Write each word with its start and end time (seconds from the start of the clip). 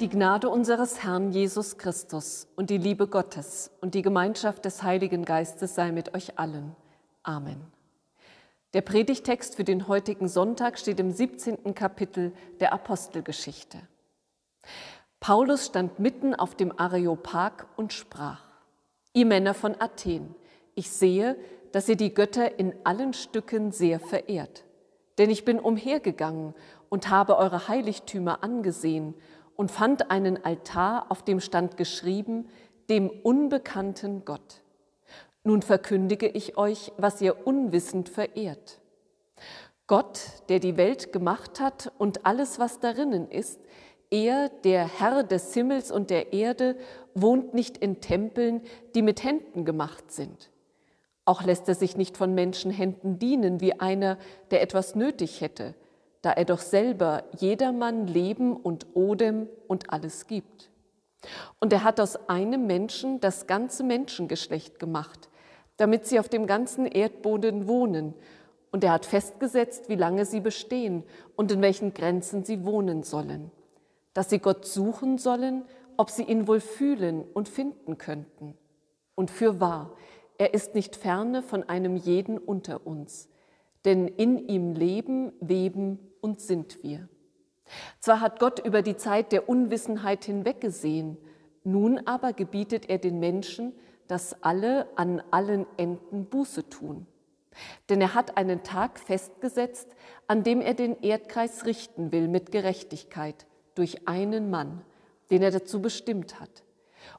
Die 0.00 0.08
Gnade 0.08 0.48
unseres 0.48 1.02
Herrn 1.02 1.32
Jesus 1.32 1.78
Christus 1.78 2.48
und 2.54 2.70
die 2.70 2.78
Liebe 2.78 3.08
Gottes 3.08 3.70
und 3.80 3.94
die 3.94 4.02
Gemeinschaft 4.02 4.64
des 4.64 4.82
Heiligen 4.82 5.24
Geistes 5.24 5.74
sei 5.74 5.90
mit 5.90 6.14
euch 6.14 6.38
allen. 6.38 6.76
Amen. 7.22 7.60
Der 8.72 8.82
Predigtext 8.82 9.56
für 9.56 9.64
den 9.64 9.88
heutigen 9.88 10.28
Sonntag 10.28 10.78
steht 10.78 11.00
im 11.00 11.10
17. 11.10 11.74
Kapitel 11.74 12.32
der 12.60 12.72
Apostelgeschichte. 12.72 13.78
Paulus 15.18 15.66
stand 15.66 15.98
mitten 15.98 16.34
auf 16.34 16.54
dem 16.54 16.78
Areopag 16.78 17.66
und 17.76 17.92
sprach, 17.92 18.42
Ihr 19.12 19.26
Männer 19.26 19.54
von 19.54 19.74
Athen, 19.80 20.34
ich 20.74 20.90
sehe, 20.90 21.36
dass 21.72 21.88
ihr 21.88 21.96
die 21.96 22.12
Götter 22.12 22.58
in 22.58 22.74
allen 22.84 23.12
Stücken 23.12 23.72
sehr 23.72 23.98
verehrt. 23.98 24.64
Denn 25.18 25.30
ich 25.30 25.44
bin 25.44 25.58
umhergegangen 25.58 26.54
und 26.96 27.10
habe 27.10 27.36
eure 27.36 27.68
Heiligtümer 27.68 28.42
angesehen 28.42 29.12
und 29.54 29.70
fand 29.70 30.10
einen 30.10 30.42
Altar, 30.42 31.10
auf 31.10 31.22
dem 31.22 31.40
stand 31.40 31.76
geschrieben, 31.76 32.48
dem 32.88 33.10
unbekannten 33.10 34.24
Gott. 34.24 34.62
Nun 35.44 35.60
verkündige 35.60 36.26
ich 36.26 36.56
euch, 36.56 36.92
was 36.96 37.20
ihr 37.20 37.46
unwissend 37.46 38.08
verehrt. 38.08 38.80
Gott, 39.86 40.20
der 40.48 40.58
die 40.58 40.78
Welt 40.78 41.12
gemacht 41.12 41.60
hat 41.60 41.92
und 41.98 42.24
alles, 42.24 42.58
was 42.58 42.80
darinnen 42.80 43.30
ist, 43.30 43.60
er, 44.10 44.48
der 44.48 44.88
Herr 44.98 45.22
des 45.22 45.52
Himmels 45.52 45.90
und 45.90 46.08
der 46.08 46.32
Erde, 46.32 46.78
wohnt 47.12 47.52
nicht 47.52 47.76
in 47.76 48.00
Tempeln, 48.00 48.62
die 48.94 49.02
mit 49.02 49.22
Händen 49.22 49.66
gemacht 49.66 50.10
sind. 50.10 50.50
Auch 51.26 51.42
lässt 51.42 51.68
er 51.68 51.74
sich 51.74 51.98
nicht 51.98 52.16
von 52.16 52.34
Menschenhänden 52.34 53.18
dienen, 53.18 53.60
wie 53.60 53.78
einer, 53.80 54.16
der 54.50 54.62
etwas 54.62 54.94
nötig 54.94 55.42
hätte, 55.42 55.74
da 56.26 56.32
er 56.32 56.44
doch 56.44 56.58
selber 56.58 57.22
jedermann 57.38 58.08
Leben 58.08 58.56
und 58.56 58.84
Odem 58.94 59.48
und 59.68 59.92
alles 59.92 60.26
gibt. 60.26 60.72
Und 61.60 61.72
er 61.72 61.84
hat 61.84 62.00
aus 62.00 62.28
einem 62.28 62.66
Menschen 62.66 63.20
das 63.20 63.46
ganze 63.46 63.84
Menschengeschlecht 63.84 64.80
gemacht, 64.80 65.28
damit 65.76 66.04
sie 66.04 66.18
auf 66.18 66.28
dem 66.28 66.48
ganzen 66.48 66.84
Erdboden 66.84 67.68
wohnen. 67.68 68.12
Und 68.72 68.82
er 68.82 68.90
hat 68.90 69.06
festgesetzt, 69.06 69.88
wie 69.88 69.94
lange 69.94 70.24
sie 70.24 70.40
bestehen 70.40 71.04
und 71.36 71.52
in 71.52 71.62
welchen 71.62 71.94
Grenzen 71.94 72.44
sie 72.44 72.64
wohnen 72.64 73.04
sollen, 73.04 73.52
dass 74.12 74.28
sie 74.28 74.40
Gott 74.40 74.66
suchen 74.66 75.18
sollen, 75.18 75.62
ob 75.96 76.10
sie 76.10 76.24
ihn 76.24 76.48
wohl 76.48 76.58
fühlen 76.58 77.22
und 77.34 77.48
finden 77.48 77.98
könnten. 77.98 78.58
Und 79.14 79.30
für 79.30 79.60
wahr, 79.60 79.92
er 80.38 80.54
ist 80.54 80.74
nicht 80.74 80.96
ferne 80.96 81.44
von 81.44 81.68
einem 81.68 81.94
jeden 81.94 82.36
unter 82.36 82.84
uns, 82.84 83.28
denn 83.86 84.08
in 84.08 84.48
ihm 84.48 84.74
leben, 84.74 85.32
weben 85.40 85.98
und 86.20 86.40
sind 86.40 86.82
wir. 86.82 87.08
Zwar 88.00 88.20
hat 88.20 88.40
Gott 88.40 88.64
über 88.64 88.82
die 88.82 88.96
Zeit 88.96 89.32
der 89.32 89.48
Unwissenheit 89.48 90.24
hinweggesehen, 90.24 91.16
nun 91.64 92.00
aber 92.06 92.32
gebietet 92.32 92.88
er 92.90 92.98
den 92.98 93.18
Menschen, 93.18 93.72
dass 94.08 94.42
alle 94.42 94.86
an 94.96 95.22
allen 95.30 95.66
Enden 95.76 96.26
Buße 96.26 96.68
tun. 96.68 97.06
Denn 97.88 98.00
er 98.00 98.14
hat 98.14 98.36
einen 98.36 98.62
Tag 98.62 98.98
festgesetzt, 98.98 99.88
an 100.26 100.42
dem 100.42 100.60
er 100.60 100.74
den 100.74 101.00
Erdkreis 101.00 101.64
richten 101.64 102.12
will 102.12 102.28
mit 102.28 102.52
Gerechtigkeit 102.52 103.46
durch 103.74 104.06
einen 104.06 104.50
Mann, 104.50 104.82
den 105.30 105.42
er 105.42 105.50
dazu 105.50 105.80
bestimmt 105.80 106.38
hat. 106.40 106.62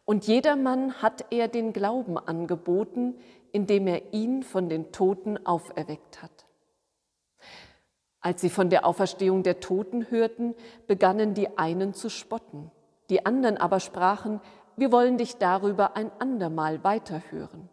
Und 0.05 0.27
jedermann 0.27 1.01
hat 1.01 1.25
er 1.31 1.47
den 1.47 1.73
Glauben 1.73 2.17
angeboten, 2.17 3.15
indem 3.51 3.87
er 3.87 4.13
ihn 4.13 4.43
von 4.43 4.69
den 4.69 4.91
Toten 4.91 5.45
auferweckt 5.45 6.21
hat. 6.21 6.36
Als 8.27 8.41
sie 8.41 8.49
von 8.49 8.69
der 8.69 8.85
Auferstehung 8.85 9.43
der 9.43 9.61
Toten 9.61 10.11
hörten, 10.11 10.53
begannen 10.85 11.33
die 11.33 11.57
einen 11.57 11.93
zu 11.93 12.09
spotten. 12.09 12.69
Die 13.09 13.25
anderen 13.25 13.55
aber 13.55 13.79
sprachen, 13.79 14.41
wir 14.75 14.91
wollen 14.91 15.17
dich 15.17 15.37
darüber 15.37 15.95
ein 15.95 16.11
andermal 16.19 16.83
weiterhören. 16.83 17.69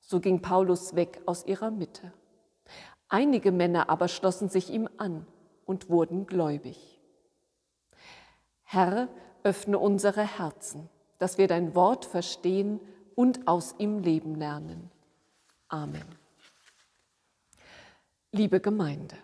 So 0.00 0.18
ging 0.18 0.42
Paulus 0.42 0.96
weg 0.96 1.20
aus 1.26 1.46
ihrer 1.46 1.70
Mitte. 1.70 2.12
Einige 3.08 3.52
Männer 3.52 3.88
aber 3.88 4.08
schlossen 4.08 4.48
sich 4.48 4.70
ihm 4.70 4.88
an 4.96 5.24
und 5.66 5.88
wurden 5.88 6.26
gläubig. 6.26 7.00
Herr, 8.64 9.06
öffne 9.44 9.78
unsere 9.78 10.22
Herzen 10.22 10.88
dass 11.18 11.38
wir 11.38 11.48
dein 11.48 11.74
Wort 11.74 12.04
verstehen 12.04 12.80
und 13.14 13.48
aus 13.48 13.74
ihm 13.78 14.00
leben 14.00 14.34
lernen. 14.34 14.90
Amen. 15.68 16.04
Liebe 18.32 18.60
Gemeinde, 18.60 19.16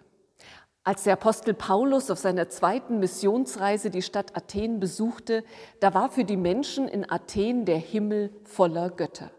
als 0.84 1.04
der 1.04 1.12
Apostel 1.12 1.54
Paulus 1.54 2.10
auf 2.10 2.19
seiner 2.19 2.48
zweiten 2.48 2.98
Missionsreise 2.98 3.91
die 3.91 4.03
Stadt 4.03 4.37
Athen 4.37 4.81
besuchte, 4.81 5.44
da 5.81 5.94
war 5.94 6.10
für 6.10 6.25
die 6.25 6.37
Menschen 6.37 6.88
in 6.88 7.09
Athen 7.09 7.65
der 7.65 7.78
Himmel 7.78 8.31
voller 8.44 8.91
Götter. 8.91 9.31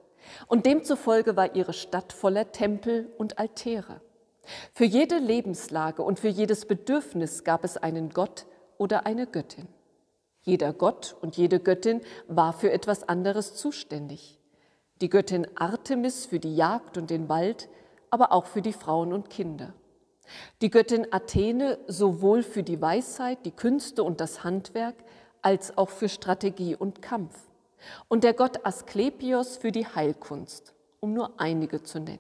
Und 0.48 0.66
demzufolge 0.66 1.36
war 1.36 1.56
ihre 1.56 1.74
Stadt 1.74 2.14
voller 2.14 2.52
Tempel 2.54 3.12
und 3.18 3.40
Altäre. 3.40 4.00
Für 4.74 4.86
jede 4.86 5.18
Lebenslage 5.18 6.02
und 6.02 6.20
für 6.20 6.30
jedes 6.30 6.66
Bedürfnis 6.66 7.44
gab 7.44 7.64
es 7.64 7.78
einen 7.78 8.10
Gott 8.10 8.46
oder 8.78 9.06
eine 9.06 9.28
Göttin. 9.28 9.68
Jeder 10.42 10.74
Gott 10.74 11.16
und 11.22 11.38
jede 11.38 11.60
Göttin 11.60 12.02
war 12.28 12.54
für 12.54 12.72
etwas 12.72 13.08
anderes 13.08 13.54
zuständig. 13.54 14.40
Die 15.02 15.10
Göttin 15.10 15.48
Artemis 15.56 16.26
für 16.26 16.40
die 16.40 16.56
Jagd 16.56 16.98
und 16.98 17.10
den 17.10 17.30
Wald, 17.30 17.70
aber 18.10 18.32
auch 18.32 18.46
für 18.46 18.62
die 18.62 18.74
Frauen 18.74 19.14
und 19.14 19.30
Kinder. 19.30 19.74
Die 20.62 20.70
Göttin 20.70 21.08
Athene 21.12 21.80
sowohl 21.88 22.44
für 22.44 22.64
die 22.64 22.82
Weisheit, 22.82 23.46
die 23.46 23.52
Künste 23.52 24.04
und 24.04 24.22
das 24.22 24.44
Handwerk, 24.44 24.96
als 25.42 25.78
auch 25.78 25.90
für 25.90 26.10
Strategie 26.10 26.76
und 26.76 27.02
Kampf. 27.02 27.38
Und 28.08 28.24
der 28.24 28.34
Gott 28.34 28.66
Asklepios 28.66 29.58
für 29.58 29.72
die 29.72 29.86
Heilkunst, 29.86 30.74
um 31.02 31.14
nur 31.14 31.40
einige 31.40 31.84
zu 31.84 32.00
nennen. 32.00 32.20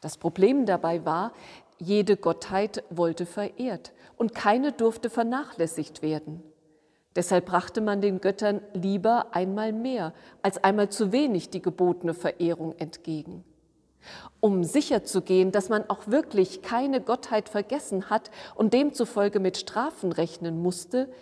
Das 0.00 0.16
Problem 0.16 0.66
dabei 0.66 1.04
war, 1.04 1.32
jede 1.78 2.16
Gottheit 2.16 2.84
wollte 2.90 3.26
verehrt 3.26 3.92
und 4.16 4.34
keine 4.34 4.72
durfte 4.72 5.10
vernachlässigt 5.10 6.00
werden. 6.00 6.42
Deshalb 7.16 7.46
brachte 7.46 7.80
man 7.80 8.00
den 8.00 8.20
Göttern 8.20 8.60
lieber 8.74 9.34
einmal 9.34 9.72
mehr 9.72 10.12
als 10.42 10.62
einmal 10.62 10.90
zu 10.90 11.12
wenig 11.12 11.50
die 11.50 11.62
gebotene 11.62 12.14
Verehrung 12.14 12.74
entgegen. 12.78 13.42
Um 14.40 14.64
sicherzugehen, 14.64 15.52
dass 15.52 15.68
man 15.68 15.88
auch 15.88 16.06
wirklich 16.06 16.62
keine 16.62 17.00
Gottheit 17.00 17.48
vergessen 17.48 18.10
hat 18.10 18.30
und 18.54 18.74
demzufolge 18.74 19.40
mit 19.40 19.56
Strafen 19.56 20.12
rechnen 20.12 20.60
musste, 20.60 21.12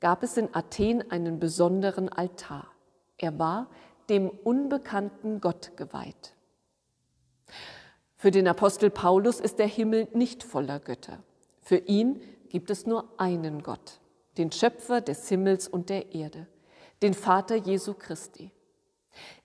gab 0.00 0.22
es 0.22 0.36
in 0.36 0.54
Athen 0.54 1.10
einen 1.10 1.38
besonderen 1.38 2.08
Altar. 2.08 2.66
Er 3.18 3.38
war 3.38 3.68
dem 4.08 4.28
unbekannten 4.28 5.40
Gott 5.40 5.76
geweiht. 5.76 6.34
Für 8.16 8.30
den 8.30 8.48
Apostel 8.48 8.90
Paulus 8.90 9.40
ist 9.40 9.58
der 9.58 9.66
Himmel 9.66 10.08
nicht 10.12 10.42
voller 10.42 10.80
Götter. 10.80 11.22
Für 11.60 11.76
ihn 11.76 12.20
gibt 12.48 12.70
es 12.70 12.86
nur 12.86 13.08
einen 13.18 13.62
Gott 13.62 14.00
den 14.38 14.50
Schöpfer 14.50 15.00
des 15.00 15.28
Himmels 15.28 15.68
und 15.68 15.90
der 15.90 16.14
Erde, 16.14 16.46
den 17.02 17.14
Vater 17.14 17.56
Jesu 17.56 17.94
Christi. 17.94 18.50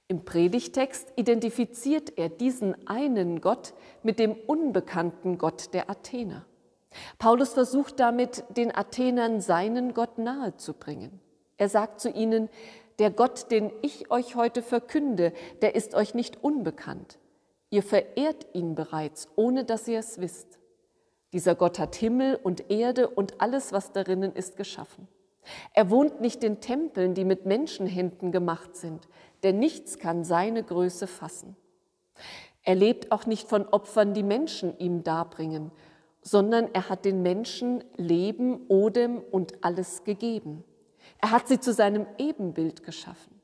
Im 0.10 0.24
Predigtext 0.24 1.12
identifiziert 1.18 2.18
er 2.18 2.30
diesen 2.30 2.88
einen 2.88 3.42
Gott 3.42 3.74
mit 4.04 4.20
dem 4.20 4.34
unbekannten 4.34 5.38
Gott 5.38 5.74
der 5.74 5.90
Athener. 5.90 6.46
Paulus 7.20 7.54
versucht 7.54 8.00
damit, 8.00 8.46
den 8.50 8.74
Athenern 8.74 9.42
seinen 9.42 9.94
Gott 9.94 10.18
nahezubringen. 10.18 11.20
Er 11.58 11.68
sagt 11.68 12.00
zu 12.00 12.10
ihnen, 12.10 12.50
der 13.00 13.12
Gott, 13.12 13.52
den 13.52 13.72
ich 13.82 14.10
euch 14.10 14.36
heute 14.36 14.62
verkünde, 14.62 15.34
der 15.62 15.76
ist 15.76 15.94
euch 15.94 16.14
nicht 16.14 16.42
unbekannt. 16.42 17.20
Ihr 17.70 17.84
verehrt 17.84 18.48
ihn 18.54 18.76
bereits, 18.76 19.28
ohne 19.36 19.66
dass 19.66 19.90
ihr 19.90 20.00
es 20.00 20.22
wisst. 20.22 20.58
Dieser 21.34 21.54
Gott 21.54 21.80
hat 21.80 21.96
Himmel 21.96 22.40
und 22.42 22.72
Erde 22.72 23.10
und 23.10 23.42
alles, 23.42 23.74
was 23.74 23.92
darinnen 23.92 24.34
ist, 24.34 24.56
geschaffen. 24.56 25.10
Er 25.74 25.90
wohnt 25.90 26.22
nicht 26.22 26.44
in 26.44 26.60
Tempeln, 26.60 27.14
die 27.14 27.26
mit 27.26 27.46
Menschenhänden 27.46 28.32
gemacht 28.32 28.76
sind, 28.76 29.08
denn 29.44 29.60
nichts 29.60 30.00
kann 30.00 30.24
seine 30.24 30.64
Größe 30.64 31.08
fassen. 31.08 31.56
Er 32.64 32.76
lebt 32.76 33.12
auch 33.12 33.26
nicht 33.26 33.48
von 33.48 33.66
Opfern, 33.68 34.14
die 34.14 34.24
Menschen 34.24 34.78
ihm 34.78 35.04
darbringen, 35.04 35.72
sondern 36.22 36.68
er 36.74 36.90
hat 36.90 37.06
den 37.06 37.22
Menschen 37.22 37.84
Leben, 37.96 38.66
Odem 38.68 39.22
und 39.32 39.64
alles 39.64 40.04
gegeben. 40.04 40.64
Er 41.20 41.32
hat 41.32 41.48
sie 41.48 41.60
zu 41.60 41.72
seinem 41.72 42.06
Ebenbild 42.18 42.84
geschaffen. 42.84 43.40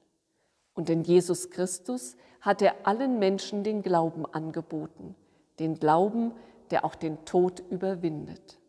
Und 0.73 0.89
in 0.89 1.03
Jesus 1.03 1.49
Christus 1.49 2.17
hat 2.41 2.61
er 2.61 2.85
allen 2.85 3.19
Menschen 3.19 3.63
den 3.63 3.81
Glauben 3.81 4.25
angeboten, 4.25 5.15
den 5.59 5.79
Glauben, 5.79 6.33
der 6.71 6.83
auch 6.83 6.95
den 6.95 7.23
Tod 7.25 7.63
überwindet. 7.69 8.59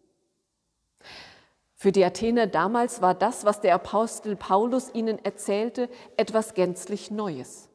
Für 1.84 1.92
die 1.92 2.02
Athener 2.02 2.46
damals 2.46 3.02
war 3.02 3.12
das, 3.12 3.44
was 3.44 3.60
der 3.60 3.74
Apostel 3.74 4.36
Paulus 4.36 4.88
ihnen 4.94 5.22
erzählte, 5.22 5.90
etwas 6.16 6.54
gänzlich 6.54 7.10
Neues. 7.10 7.68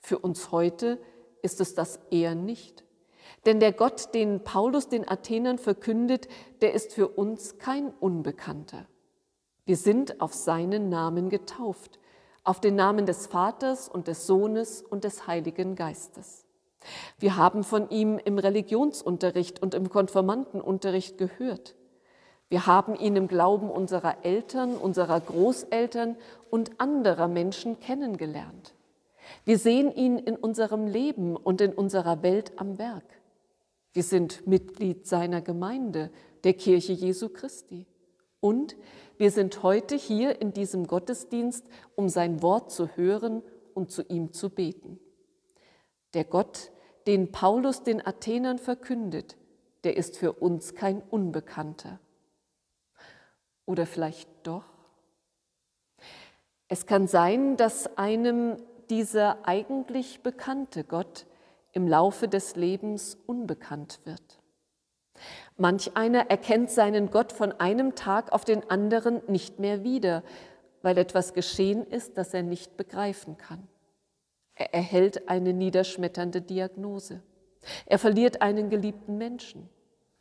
Für 0.00 0.18
uns 0.18 0.50
heute 0.50 1.00
ist 1.42 1.60
es 1.60 1.72
das 1.76 2.00
eher 2.10 2.34
nicht. 2.34 2.82
Denn 3.44 3.60
der 3.60 3.70
Gott, 3.70 4.12
den 4.14 4.42
Paulus 4.42 4.88
den 4.88 5.08
Athenern 5.08 5.58
verkündet, 5.58 6.26
der 6.60 6.74
ist 6.74 6.92
für 6.92 7.06
uns 7.06 7.58
kein 7.58 7.90
Unbekannter. 8.00 8.88
Wir 9.64 9.76
sind 9.76 10.20
auf 10.20 10.34
seinen 10.34 10.88
Namen 10.88 11.28
getauft, 11.28 12.00
auf 12.42 12.60
den 12.60 12.74
Namen 12.74 13.06
des 13.06 13.28
Vaters 13.28 13.88
und 13.88 14.08
des 14.08 14.26
Sohnes 14.26 14.82
und 14.82 15.04
des 15.04 15.28
Heiligen 15.28 15.76
Geistes. 15.76 16.46
Wir 17.20 17.36
haben 17.36 17.62
von 17.62 17.90
ihm 17.90 18.18
im 18.18 18.40
Religionsunterricht 18.40 19.62
und 19.62 19.72
im 19.74 19.88
Konformantenunterricht 19.88 21.16
gehört. 21.16 21.75
Wir 22.48 22.66
haben 22.66 22.94
ihn 22.94 23.16
im 23.16 23.26
Glauben 23.26 23.70
unserer 23.70 24.24
Eltern, 24.24 24.76
unserer 24.76 25.20
Großeltern 25.20 26.16
und 26.50 26.80
anderer 26.80 27.26
Menschen 27.26 27.80
kennengelernt. 27.80 28.74
Wir 29.44 29.58
sehen 29.58 29.92
ihn 29.92 30.18
in 30.18 30.36
unserem 30.36 30.86
Leben 30.86 31.36
und 31.36 31.60
in 31.60 31.72
unserer 31.72 32.22
Welt 32.22 32.52
am 32.56 32.78
Werk. 32.78 33.04
Wir 33.92 34.04
sind 34.04 34.46
Mitglied 34.46 35.06
seiner 35.06 35.40
Gemeinde, 35.40 36.10
der 36.44 36.54
Kirche 36.54 36.92
Jesu 36.92 37.28
Christi. 37.28 37.86
Und 38.40 38.76
wir 39.18 39.32
sind 39.32 39.62
heute 39.64 39.96
hier 39.96 40.40
in 40.40 40.52
diesem 40.52 40.86
Gottesdienst, 40.86 41.66
um 41.96 42.08
sein 42.08 42.42
Wort 42.42 42.70
zu 42.70 42.88
hören 42.96 43.42
und 43.74 43.90
zu 43.90 44.02
ihm 44.02 44.32
zu 44.32 44.50
beten. 44.50 45.00
Der 46.14 46.24
Gott, 46.24 46.70
den 47.08 47.32
Paulus 47.32 47.82
den 47.82 48.06
Athenern 48.06 48.58
verkündet, 48.58 49.36
der 49.82 49.96
ist 49.96 50.16
für 50.16 50.34
uns 50.34 50.74
kein 50.74 51.02
Unbekannter. 51.02 51.98
Oder 53.66 53.86
vielleicht 53.86 54.28
doch? 54.44 54.64
Es 56.68 56.86
kann 56.86 57.06
sein, 57.06 57.56
dass 57.56 57.96
einem 57.98 58.56
dieser 58.90 59.46
eigentlich 59.46 60.22
bekannte 60.22 60.84
Gott 60.84 61.26
im 61.72 61.86
Laufe 61.86 62.28
des 62.28 62.56
Lebens 62.56 63.18
unbekannt 63.26 64.00
wird. 64.04 64.40
Manch 65.56 65.96
einer 65.96 66.30
erkennt 66.30 66.70
seinen 66.70 67.10
Gott 67.10 67.32
von 67.32 67.52
einem 67.52 67.94
Tag 67.94 68.32
auf 68.32 68.44
den 68.44 68.68
anderen 68.70 69.22
nicht 69.28 69.58
mehr 69.58 69.82
wieder, 69.84 70.22
weil 70.82 70.98
etwas 70.98 71.34
geschehen 71.34 71.86
ist, 71.86 72.18
das 72.18 72.34
er 72.34 72.42
nicht 72.42 72.76
begreifen 72.76 73.36
kann. 73.36 73.66
Er 74.54 74.72
erhält 74.72 75.28
eine 75.28 75.52
niederschmetternde 75.52 76.40
Diagnose. 76.40 77.22
Er 77.86 77.98
verliert 77.98 78.42
einen 78.42 78.70
geliebten 78.70 79.18
Menschen. 79.18 79.68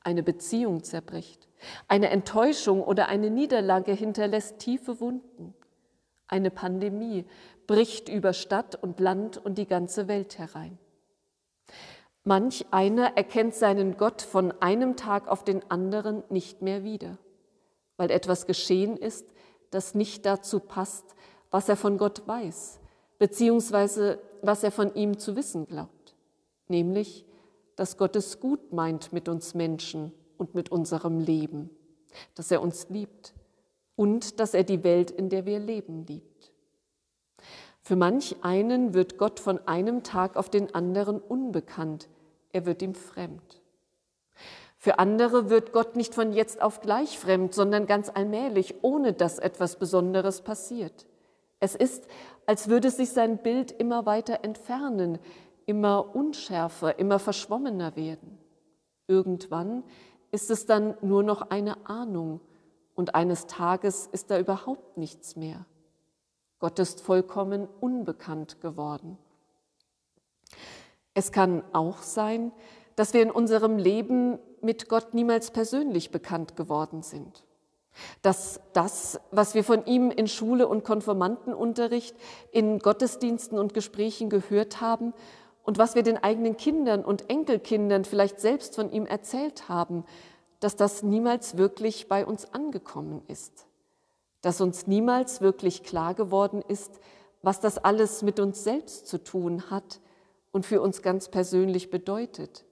Eine 0.06 0.22
Beziehung 0.22 0.84
zerbricht. 0.84 1.48
Eine 1.88 2.12
Enttäuschung 2.12 2.84
oder 2.84 3.08
eine 3.08 3.32
Niederlage 3.32 3.92
hinterlässt 3.92 4.60
tiefe 4.60 5.00
Wunden. 5.00 5.56
Eine 6.28 6.52
Pandemie 6.52 7.26
bricht 7.66 8.08
über 8.08 8.34
Stadt 8.34 8.76
und 8.76 9.00
Land 9.00 9.44
und 9.44 9.58
die 9.58 9.66
ganze 9.66 10.08
Welt 10.08 10.38
herein. 10.38 10.78
Manch 12.24 12.68
einer 12.70 13.18
erkennt 13.18 13.56
seinen 13.56 13.98
Gott 13.98 14.22
von 14.22 14.52
einem 14.62 14.96
Tag 14.96 15.28
auf 15.28 15.44
den 15.44 15.70
anderen 15.72 16.24
nicht 16.30 16.62
mehr 16.62 16.84
wieder, 16.84 17.18
weil 17.98 18.12
etwas 18.12 18.46
geschehen 18.46 18.98
ist, 18.98 19.26
das 19.72 19.96
nicht 19.96 20.24
dazu 20.28 20.60
passt, 20.60 21.16
was 21.50 21.68
er 21.68 21.78
von 21.78 21.98
Gott 21.98 22.28
weiß, 22.28 22.80
beziehungsweise 23.18 24.20
was 24.44 24.64
er 24.64 24.72
von 24.72 24.94
ihm 24.94 25.18
zu 25.18 25.36
wissen 25.36 25.66
glaubt, 25.66 26.16
nämlich, 26.68 27.26
dass 27.76 27.98
Gott 27.98 28.16
es 28.16 28.40
gut 28.40 28.74
meint 28.74 29.14
mit 29.14 29.28
uns 29.28 29.54
Menschen 29.54 30.12
und 30.38 30.56
mit 30.56 30.72
unserem 30.72 31.20
Leben, 31.20 31.70
dass 32.36 32.52
er 32.52 32.62
uns 32.62 32.90
liebt 32.90 33.34
und 33.96 34.40
dass 34.40 34.54
er 34.54 34.64
die 34.64 34.84
Welt, 34.84 35.12
in 35.12 35.30
der 35.30 35.46
wir 35.46 35.60
leben, 35.60 36.06
liebt. 36.06 36.52
Für 37.82 37.96
manch 37.96 38.38
einen 38.42 38.94
wird 38.94 39.18
Gott 39.18 39.40
von 39.40 39.60
einem 39.68 40.04
Tag 40.04 40.38
auf 40.38 40.50
den 40.50 40.74
anderen 40.74 41.20
unbekannt, 41.20 42.10
er 42.52 42.66
wird 42.66 42.82
ihm 42.82 42.96
fremd. 42.96 43.62
Für 44.78 45.00
andere 45.00 45.50
wird 45.50 45.72
Gott 45.72 45.96
nicht 45.96 46.14
von 46.14 46.32
jetzt 46.32 46.62
auf 46.62 46.82
gleich 46.82 47.18
fremd, 47.18 47.54
sondern 47.54 47.88
ganz 47.88 48.10
allmählich, 48.14 48.76
ohne 48.84 49.14
dass 49.14 49.40
etwas 49.40 49.78
Besonderes 49.78 50.42
passiert. 50.42 51.06
Es 51.60 51.74
ist, 51.74 52.08
als 52.46 52.70
würde 52.70 52.92
sich 52.92 53.10
sein 53.10 53.40
Bild 53.40 53.72
immer 53.72 54.06
weiter 54.06 54.44
entfernen, 54.44 55.18
immer 55.66 56.16
unschärfer, 56.16 57.00
immer 57.00 57.20
verschwommener 57.20 57.96
werden. 57.96 58.38
Irgendwann 59.08 59.84
ist 60.32 60.50
es 60.52 60.66
dann 60.66 60.96
nur 61.02 61.24
noch 61.24 61.50
eine 61.50 61.86
Ahnung 61.88 62.42
und 62.96 63.16
eines 63.16 63.46
Tages 63.48 64.08
ist 64.08 64.32
da 64.32 64.40
überhaupt 64.40 64.98
nichts 64.98 65.36
mehr. 65.36 65.66
Gott 66.60 66.80
ist 66.80 67.02
vollkommen 67.02 67.68
unbekannt 67.82 68.62
geworden. 68.62 69.18
Es 71.14 71.32
kann 71.32 71.64
auch 71.74 72.00
sein, 72.00 72.52
dass 72.96 73.14
wir 73.14 73.22
in 73.22 73.32
unserem 73.32 73.78
Leben 73.78 74.40
mit 74.62 74.90
Gott 74.90 75.14
niemals 75.14 75.52
persönlich 75.52 76.12
bekannt 76.12 76.56
geworden 76.56 77.04
sind. 77.04 77.46
Dass 78.22 78.60
das, 78.74 79.20
was 79.32 79.54
wir 79.56 79.64
von 79.64 79.86
ihm 79.86 80.12
in 80.12 80.28
Schule 80.28 80.68
und 80.68 80.84
Konformantenunterricht, 80.84 82.16
in 82.52 82.80
Gottesdiensten 82.80 83.58
und 83.58 83.74
Gesprächen 83.74 84.30
gehört 84.30 84.82
haben 84.82 85.14
und 85.66 85.80
was 85.80 85.96
wir 85.96 86.04
den 86.04 86.24
eigenen 86.24 86.58
Kindern 86.58 87.04
und 87.04 87.30
Enkelkindern 87.30 88.06
vielleicht 88.06 88.40
selbst 88.40 88.76
von 88.76 88.92
ihm 88.92 89.06
erzählt 89.06 89.68
haben, 89.68 90.06
dass 90.60 90.76
das 90.76 91.04
niemals 91.04 91.58
wirklich 91.58 92.08
bei 92.08 92.26
uns 92.26 92.54
angekommen 92.54 93.24
ist. 93.28 93.66
Dass 94.42 94.62
uns 94.62 94.86
niemals 94.86 95.42
wirklich 95.42 95.84
klar 95.84 96.14
geworden 96.14 96.64
ist, 96.68 97.00
was 97.42 97.60
das 97.60 97.80
alles 97.80 98.22
mit 98.22 98.40
uns 98.40 98.64
selbst 98.64 99.08
zu 99.08 99.24
tun 99.24 99.70
hat 99.70 100.00
und 100.52 100.66
für 100.66 100.82
uns 100.82 101.02
ganz 101.02 101.30
persönlich 101.30 101.90
bedeutet, 101.90 102.64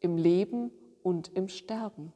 im 0.00 0.16
Leben 0.16 0.70
und 1.02 1.34
im 1.34 1.48
Sterben. 1.48 2.12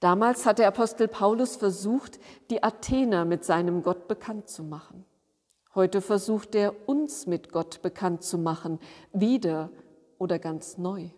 Damals 0.00 0.44
hat 0.44 0.58
der 0.58 0.68
Apostel 0.68 1.08
Paulus 1.08 1.56
versucht, 1.56 2.20
die 2.50 2.62
Athener 2.62 3.24
mit 3.24 3.44
seinem 3.44 3.82
Gott 3.82 4.08
bekannt 4.08 4.48
zu 4.48 4.62
machen. 4.62 5.06
Heute 5.76 6.00
versucht 6.00 6.56
er, 6.56 6.74
uns 6.88 7.28
mit 7.28 7.52
Gott 7.52 7.80
bekannt 7.82 8.24
zu 8.24 8.38
machen, 8.38 8.80
wieder 9.12 9.70
oder 10.18 10.40
ganz 10.40 10.78
neu. 10.78 11.10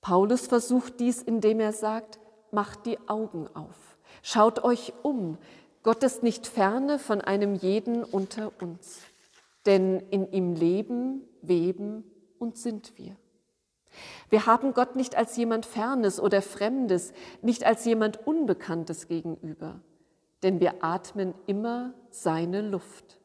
Paulus 0.00 0.48
versucht 0.48 0.98
dies, 0.98 1.22
indem 1.22 1.60
er 1.60 1.72
sagt, 1.72 2.18
macht 2.50 2.86
die 2.86 2.98
Augen 3.08 3.48
auf, 3.54 3.96
schaut 4.22 4.64
euch 4.64 4.92
um, 5.02 5.38
Gott 5.84 6.02
ist 6.02 6.24
nicht 6.24 6.48
ferne 6.48 6.98
von 6.98 7.20
einem 7.20 7.54
jeden 7.54 8.02
unter 8.02 8.50
uns 8.60 9.02
denn 9.66 10.00
in 10.10 10.30
ihm 10.32 10.54
leben, 10.54 11.22
weben 11.42 12.04
und 12.38 12.56
sind 12.56 12.96
wir. 12.96 13.16
Wir 14.28 14.46
haben 14.46 14.74
Gott 14.74 14.96
nicht 14.96 15.16
als 15.16 15.36
jemand 15.36 15.66
Fernes 15.66 16.20
oder 16.20 16.42
Fremdes, 16.42 17.12
nicht 17.42 17.64
als 17.64 17.84
jemand 17.84 18.26
Unbekanntes 18.26 19.08
gegenüber, 19.08 19.80
denn 20.42 20.60
wir 20.60 20.84
atmen 20.84 21.34
immer 21.46 21.94
seine 22.10 22.62
Luft. 22.62 23.18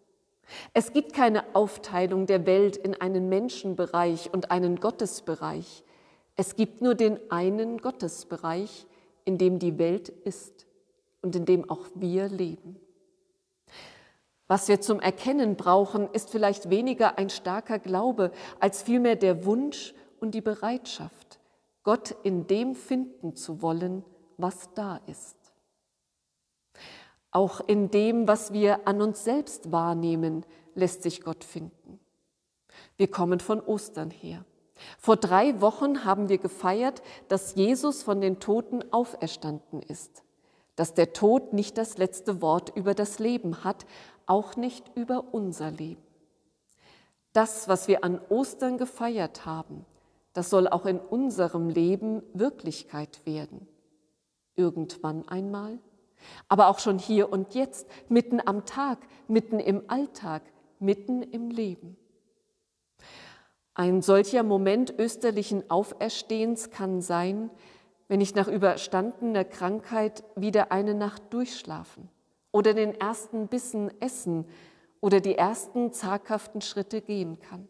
Es 0.74 0.94
gibt 0.94 1.14
keine 1.14 1.56
Aufteilung 1.56 2.26
der 2.26 2.46
Welt 2.46 2.78
in 2.78 3.00
einen 3.00 3.30
Menschenbereich 3.30 4.34
und 4.34 4.52
einen 4.52 4.80
Gottesbereich. 4.80 5.84
Es 6.36 6.56
gibt 6.56 6.82
nur 6.82 6.96
den 6.96 7.20
einen 7.32 7.78
Gottesbereich, 7.78 8.86
in 9.26 9.38
dem 9.38 9.60
die 9.60 9.78
Welt 9.78 10.10
ist 10.10 10.66
und 11.22 11.36
in 11.36 11.46
dem 11.46 11.70
auch 11.70 11.86
wir 11.96 12.28
leben. 12.28 12.80
Was 14.48 14.68
wir 14.68 14.82
zum 14.82 15.00
Erkennen 15.00 15.56
brauchen, 15.56 16.10
ist 16.12 16.30
vielleicht 16.30 16.70
weniger 16.70 17.18
ein 17.18 17.30
starker 17.30 17.80
Glaube 17.80 18.32
als 18.60 18.82
vielmehr 18.82 19.16
der 19.16 19.46
Wunsch 19.46 19.94
und 20.20 20.36
die 20.36 20.42
Bereitschaft, 20.42 21.40
Gott 21.84 22.16
in 22.24 22.48
dem 22.48 22.76
finden 22.76 23.36
zu 23.36 23.62
wollen, 23.62 24.04
was 24.38 24.74
da 24.74 25.00
ist. 25.08 25.38
Auch 27.32 27.62
in 27.66 27.90
dem, 27.90 28.28
was 28.28 28.52
wir 28.52 28.88
an 28.88 29.02
uns 29.02 29.24
selbst 29.24 29.72
wahrnehmen, 29.72 30.46
lässt 30.76 31.04
sich 31.04 31.22
Gott 31.22 31.44
finden. 31.44 32.00
Wir 32.98 33.10
kommen 33.10 33.40
von 33.40 33.62
Ostern 33.62 34.12
her. 34.12 34.46
Vor 34.98 35.16
drei 35.16 35.62
Wochen 35.62 36.06
haben 36.06 36.30
wir 36.30 36.38
gefeiert, 36.38 37.02
dass 37.28 37.56
Jesus 37.56 38.04
von 38.04 38.20
den 38.20 38.40
Toten 38.40 38.84
auferstanden 38.92 39.82
ist, 39.82 40.24
dass 40.76 40.94
der 40.94 41.14
Tod 41.14 41.54
nicht 41.54 41.78
das 41.78 41.98
letzte 41.98 42.42
Wort 42.42 42.76
über 42.76 42.94
das 42.94 43.20
Leben 43.20 43.64
hat, 43.64 43.86
auch 44.26 44.56
nicht 44.56 44.92
über 44.96 45.34
unser 45.34 45.72
Leben. 45.72 46.02
Das, 47.34 47.68
was 47.68 47.88
wir 47.88 48.04
an 48.04 48.20
Ostern 48.30 48.78
gefeiert 48.78 49.46
haben, 49.46 49.86
das 50.34 50.50
soll 50.50 50.68
auch 50.68 50.86
in 50.86 51.00
unserem 51.00 51.70
Leben 51.70 52.24
Wirklichkeit 52.34 53.26
werden. 53.26 53.68
Irgendwann 54.56 55.28
einmal, 55.28 55.80
aber 56.48 56.68
auch 56.68 56.80
schon 56.80 57.00
hier 57.00 57.32
und 57.32 57.54
jetzt, 57.54 57.88
mitten 58.10 58.42
am 58.46 58.66
Tag, 58.66 59.00
mitten 59.28 59.60
im 59.60 59.90
Alltag, 59.90 60.44
mitten 60.80 61.22
im 61.22 61.50
Leben. 61.50 61.98
Ein 63.74 64.02
solcher 64.02 64.44
Moment 64.44 64.94
österlichen 64.98 65.70
Auferstehens 65.70 66.72
kann 66.72 67.02
sein, 67.02 67.50
wenn 68.08 68.20
ich 68.20 68.36
nach 68.36 68.50
überstandener 68.50 69.46
Krankheit 69.46 70.24
wieder 70.36 70.72
eine 70.72 70.94
Nacht 70.94 71.34
durchschlafen 71.34 72.10
oder 72.52 72.74
den 72.74 72.94
ersten 72.94 73.48
Bissen 73.48 73.90
essen 74.02 74.46
oder 75.00 75.22
die 75.22 75.36
ersten 75.36 75.94
zaghaften 75.94 76.60
Schritte 76.60 77.02
gehen 77.02 77.40
kann. 77.40 77.70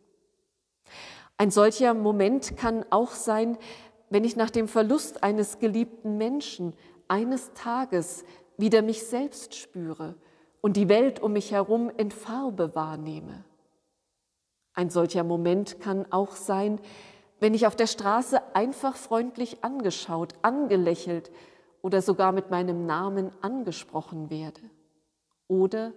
Ein 1.38 1.52
solcher 1.52 1.94
Moment 1.94 2.58
kann 2.58 2.86
auch 2.90 3.12
sein, 3.12 3.58
wenn 4.10 4.24
ich 4.24 4.36
nach 4.36 4.50
dem 4.50 4.68
Verlust 4.68 5.24
eines 5.24 5.60
geliebten 5.60 6.18
Menschen 6.18 6.74
eines 7.12 7.52
Tages 7.54 8.24
wieder 8.56 8.82
mich 8.82 9.04
selbst 9.06 9.54
spüre 9.54 10.16
und 10.62 10.78
die 10.78 10.88
Welt 10.88 11.20
um 11.20 11.34
mich 11.34 11.52
herum 11.52 11.92
in 11.98 12.10
Farbe 12.10 12.74
wahrnehme. 12.74 13.44
Ein 14.74 14.90
solcher 14.90 15.26
Moment 15.26 15.82
kann 15.82 16.06
auch 16.10 16.38
sein, 16.38 16.80
wenn 17.42 17.54
ich 17.54 17.68
auf 17.68 17.76
der 17.76 17.88
Straße 17.88 18.42
einfach 18.56 18.96
freundlich 18.96 19.62
angeschaut, 19.62 20.36
angelächelt 20.42 21.32
oder 21.82 22.02
sogar 22.02 22.32
mit 22.32 22.50
meinem 22.50 22.86
Namen 22.86 23.32
angesprochen 23.42 24.30
werde. 24.30 24.62
Oder 25.50 25.92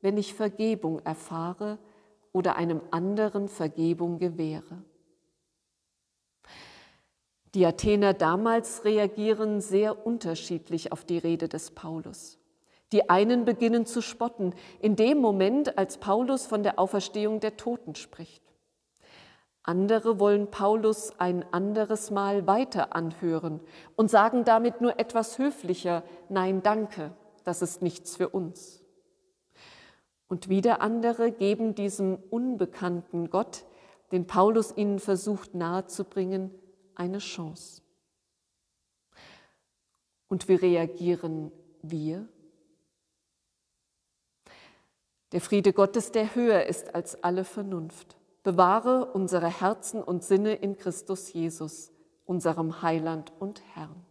wenn 0.00 0.16
ich 0.16 0.34
Vergebung 0.34 1.00
erfahre 1.00 1.78
oder 2.32 2.54
einem 2.54 2.82
anderen 2.92 3.48
Vergebung 3.48 4.18
gewähre. 4.18 4.84
Die 7.56 7.64
Athener 7.64 8.12
damals 8.12 8.84
reagieren 8.84 9.62
sehr 9.62 10.06
unterschiedlich 10.06 10.92
auf 10.92 11.06
die 11.06 11.16
Rede 11.16 11.48
des 11.48 11.70
Paulus. 11.70 12.38
Die 12.92 13.08
einen 13.08 13.46
beginnen 13.46 13.86
zu 13.86 14.02
spotten 14.02 14.54
in 14.78 14.94
dem 14.94 15.22
Moment, 15.22 15.78
als 15.78 15.96
Paulus 15.96 16.44
von 16.44 16.62
der 16.62 16.78
Auferstehung 16.78 17.40
der 17.40 17.56
Toten 17.56 17.94
spricht. 17.94 18.42
Andere 19.62 20.20
wollen 20.20 20.50
Paulus 20.50 21.18
ein 21.18 21.46
anderes 21.50 22.10
Mal 22.10 22.46
weiter 22.46 22.94
anhören 22.94 23.60
und 23.96 24.10
sagen 24.10 24.44
damit 24.44 24.82
nur 24.82 25.00
etwas 25.00 25.38
höflicher, 25.38 26.02
nein, 26.28 26.62
danke, 26.62 27.12
das 27.44 27.62
ist 27.62 27.80
nichts 27.80 28.16
für 28.16 28.28
uns. 28.28 28.84
Und 30.28 30.50
wieder 30.50 30.82
andere 30.82 31.32
geben 31.32 31.74
diesem 31.74 32.18
unbekannten 32.28 33.30
Gott, 33.30 33.64
den 34.12 34.26
Paulus 34.26 34.76
ihnen 34.76 34.98
versucht 34.98 35.54
nahezubringen, 35.54 36.50
eine 36.96 37.18
Chance. 37.18 37.82
Und 40.28 40.48
wie 40.48 40.54
reagieren 40.54 41.52
wir? 41.82 42.28
Der 45.32 45.40
Friede 45.40 45.72
Gottes, 45.72 46.12
der 46.12 46.34
höher 46.34 46.64
ist 46.64 46.94
als 46.94 47.22
alle 47.22 47.44
Vernunft, 47.44 48.16
bewahre 48.42 49.12
unsere 49.12 49.60
Herzen 49.60 50.02
und 50.02 50.24
Sinne 50.24 50.54
in 50.54 50.76
Christus 50.76 51.32
Jesus, 51.32 51.90
unserem 52.24 52.82
Heiland 52.82 53.32
und 53.38 53.60
Herrn. 53.74 54.04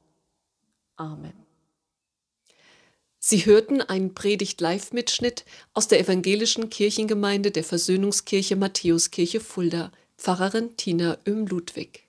Amen. 0.97 1.33
Sie 3.17 3.45
hörten 3.45 3.81
einen 3.81 4.13
Predigt-Live-Mitschnitt 4.13 5.45
aus 5.73 5.87
der 5.87 5.99
evangelischen 5.99 6.69
Kirchengemeinde 6.69 7.49
der 7.49 7.63
Versöhnungskirche 7.63 8.55
Matthäuskirche 8.55 9.39
Fulda, 9.39 9.91
Pfarrerin 10.17 10.77
Tina 10.77 11.17
Öhm-Ludwig. 11.25 12.05